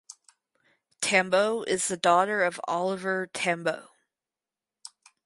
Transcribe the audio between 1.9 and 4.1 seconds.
daughter of Oliver Tambo.